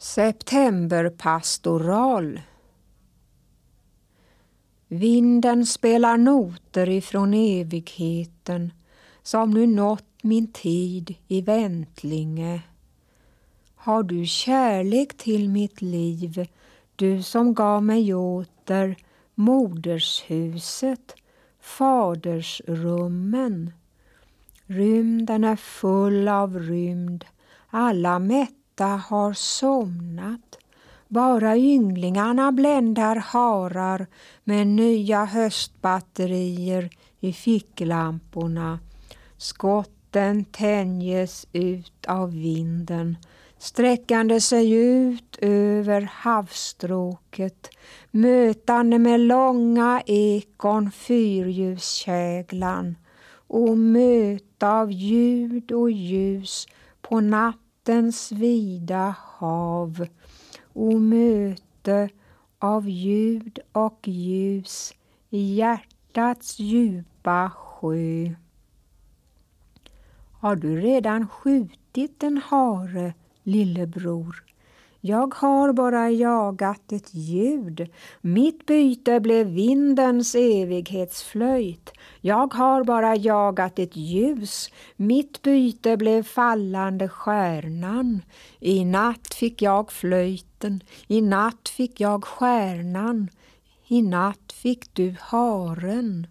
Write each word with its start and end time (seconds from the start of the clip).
Septemberpastoral 0.00 2.40
Vinden 4.88 5.66
spelar 5.66 6.16
noter 6.16 6.88
ifrån 6.88 7.34
evigheten 7.34 8.72
som 9.22 9.50
nu 9.50 9.66
nått 9.66 10.22
min 10.22 10.52
tid 10.52 11.14
i 11.28 11.40
väntlinge. 11.40 12.62
Har 13.74 14.02
du 14.02 14.26
kärlek 14.26 15.16
till 15.16 15.48
mitt 15.48 15.82
liv, 15.82 16.48
du 16.96 17.22
som 17.22 17.54
gav 17.54 17.82
mig 17.82 18.14
åter 18.14 18.96
modershuset, 19.34 21.14
fadersrummen. 21.60 23.72
Rymden 24.66 25.44
är 25.44 25.56
full 25.56 26.28
av 26.28 26.58
rymd, 26.58 27.24
alla 27.70 28.18
mätt 28.18 28.57
har 28.84 29.32
somnat. 29.32 30.58
Bara 31.08 31.56
ynglingarna 31.56 32.52
bländar 32.52 33.16
harar 33.16 34.06
med 34.44 34.66
nya 34.66 35.24
höstbatterier 35.24 36.90
i 37.20 37.32
ficklamporna. 37.32 38.78
Skotten 39.36 40.44
tänjes 40.44 41.46
ut 41.52 42.06
av 42.06 42.32
vinden 42.32 43.16
sträckande 43.58 44.40
sig 44.40 44.72
ut 44.72 45.38
över 45.40 46.10
havsstråket 46.12 47.70
mötande 48.10 48.98
med 48.98 49.20
långa 49.20 50.02
ekon 50.06 50.90
fyrljuskäglan 50.90 52.96
och 53.46 53.78
möta 53.78 54.72
av 54.72 54.92
ljud 54.92 55.72
och 55.72 55.90
ljus 55.90 56.66
på 57.00 57.20
natten 57.20 57.67
nattens 57.88 58.32
vida 58.32 59.14
hav 59.18 60.06
och 60.72 61.00
möte 61.00 62.08
av 62.58 62.88
ljud 62.88 63.58
och 63.72 64.08
ljus 64.08 64.94
i 65.30 65.54
hjärtats 65.54 66.58
djupa 66.58 67.50
sjö. 67.50 68.34
Har 70.32 70.56
du 70.56 70.80
redan 70.80 71.28
skjutit 71.28 72.22
en 72.22 72.38
hare, 72.38 73.14
lillebror? 73.42 74.44
Jag 75.00 75.34
har 75.34 75.72
bara 75.72 76.10
jagat 76.10 76.92
ett 76.92 77.14
ljud. 77.14 77.88
Mitt 78.20 78.66
byte 78.66 79.20
blev 79.20 79.46
vindens 79.46 80.34
evighetsflöjt. 80.34 81.92
Jag 82.20 82.54
har 82.54 82.84
bara 82.84 83.16
jagat 83.16 83.78
ett 83.78 83.96
ljus. 83.96 84.70
Mitt 84.96 85.42
byte 85.42 85.96
blev 85.96 86.22
fallande 86.22 87.08
stjärnan. 87.08 88.22
I 88.60 88.84
natt 88.84 89.34
fick 89.34 89.62
jag 89.62 89.92
flöjten. 89.92 90.80
I 91.06 91.20
natt 91.20 91.68
fick 91.68 92.00
jag 92.00 92.24
stjärnan. 92.24 93.28
I 93.88 94.02
natt 94.02 94.52
fick 94.52 94.94
du 94.94 95.14
haren. 95.20 96.26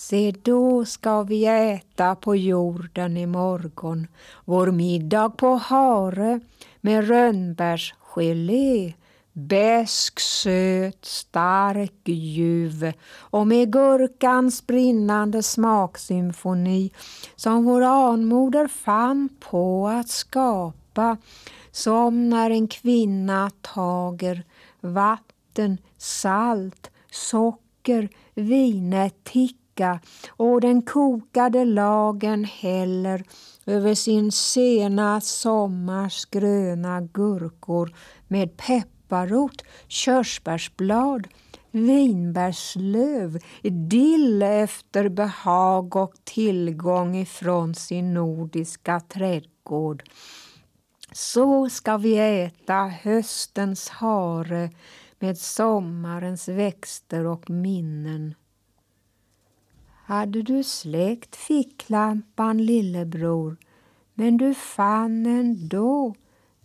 Se, 0.00 0.32
då 0.42 0.84
ska 0.84 1.22
vi 1.22 1.46
äta 1.46 2.14
på 2.14 2.36
jorden 2.36 3.16
i 3.16 3.26
morgon. 3.26 4.06
Vår 4.44 4.70
middag 4.70 5.30
på 5.30 5.54
hare 5.54 6.40
med 6.80 7.08
rönnbärsgelé, 7.08 8.94
besk, 9.32 10.20
söt, 10.20 11.04
stark, 11.04 12.00
ljuv 12.04 12.92
och 13.18 13.46
med 13.46 13.72
gurkans 13.72 14.66
brinnande 14.66 15.42
smaksymfoni 15.42 16.90
som 17.36 17.64
vår 17.64 17.82
anmoder 17.82 18.68
fann 18.68 19.28
på 19.40 19.88
att 19.88 20.08
skapa 20.08 21.16
som 21.70 22.28
när 22.28 22.50
en 22.50 22.68
kvinna 22.68 23.50
tager 23.60 24.44
vatten, 24.80 25.78
salt, 25.98 26.90
socker, 27.10 28.08
vinetik 28.34 29.59
vecka 29.80 30.00
och 30.28 30.60
den 30.60 30.82
kokade 30.82 31.64
lagen 31.64 32.44
häller 32.44 33.24
över 33.66 33.94
sin 33.94 34.32
sena 34.32 35.20
sommars 35.20 36.24
gröna 36.24 37.00
gurkor 37.00 37.94
med 38.28 38.56
pepparrot, 38.56 39.62
körsbärsblad, 39.88 41.28
vinbärslöv, 41.70 43.38
dill 43.88 44.42
efter 44.42 45.08
behag 45.08 45.96
och 45.96 46.14
tillgång 46.24 47.16
ifrån 47.16 47.74
sin 47.74 48.14
nordiska 48.14 49.00
trädgård. 49.00 50.02
Så 51.12 51.68
ska 51.68 51.96
vi 51.96 52.18
äta 52.18 52.74
höstens 53.02 53.88
hare 53.88 54.70
med 55.18 55.38
sommarens 55.38 56.48
växter 56.48 57.26
och 57.26 57.50
minnen. 57.50 58.34
Hade 60.10 60.42
du 60.42 60.62
släckt 60.62 61.36
ficklampan 61.36 62.64
lillebror 62.64 63.56
men 64.14 64.36
du 64.36 64.54
fann 64.54 65.26
ändå 65.26 66.14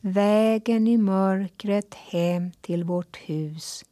vägen 0.00 0.88
i 0.88 0.96
mörkret 0.96 1.94
hem 1.94 2.50
till 2.60 2.84
vårt 2.84 3.16
hus. 3.16 3.84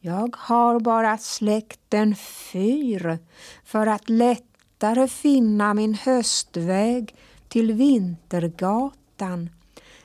Jag 0.00 0.36
har 0.38 0.80
bara 0.80 1.18
släckt 1.18 1.94
en 1.94 2.14
fyr 2.16 3.18
för 3.64 3.86
att 3.86 4.08
lättare 4.08 5.08
finna 5.08 5.74
min 5.74 5.94
höstväg 5.94 7.14
till 7.48 7.72
Vintergatan. 7.72 9.50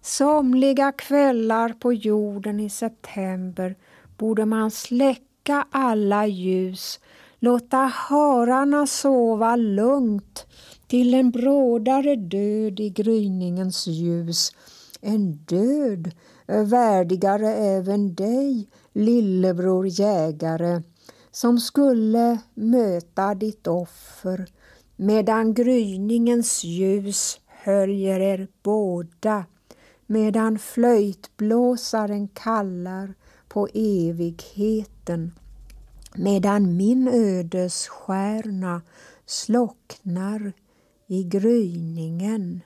Somliga 0.00 0.92
kvällar 0.92 1.68
på 1.68 1.92
jorden 1.92 2.60
i 2.60 2.70
september 2.70 3.76
borde 4.18 4.46
man 4.46 4.70
släcka 4.70 5.66
alla 5.70 6.26
ljus 6.26 7.00
låta 7.44 7.76
hararna 7.76 8.86
sova 8.86 9.56
lugnt 9.56 10.46
till 10.86 11.14
en 11.14 11.30
brådare 11.30 12.16
död 12.16 12.80
i 12.80 12.90
gryningens 12.90 13.86
ljus. 13.86 14.52
En 15.00 15.32
död 15.32 16.10
värdigare 16.46 17.54
även 17.54 18.14
dig, 18.14 18.68
lillebror 18.92 19.86
jägare, 19.86 20.82
som 21.30 21.58
skulle 21.58 22.38
möta 22.54 23.34
ditt 23.34 23.66
offer 23.66 24.46
medan 24.96 25.54
gryningens 25.54 26.64
ljus 26.64 27.40
höljer 27.46 28.20
er 28.20 28.48
båda, 28.62 29.44
medan 30.06 30.58
flöjtblåsaren 30.58 32.28
kallar 32.28 33.14
på 33.48 33.68
evigheten 33.74 35.32
medan 36.14 36.76
min 36.76 37.08
ödesstjärna 37.08 38.82
slocknar 39.26 40.52
i 41.06 41.24
gryningen. 41.24 42.60